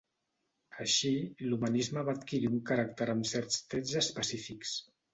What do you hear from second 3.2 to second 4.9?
certs trets específics.